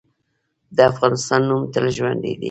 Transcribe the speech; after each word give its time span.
د 0.75 0.77
افغانستان 0.91 1.41
نوم 1.49 1.61
تل 1.73 1.85
ژوندی 1.97 2.27
دی. 2.35 2.35